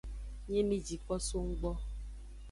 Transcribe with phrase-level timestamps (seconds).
[0.49, 1.71] Nyi mi ji ko so nggbo.